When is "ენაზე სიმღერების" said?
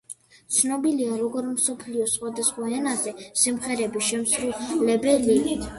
2.81-4.11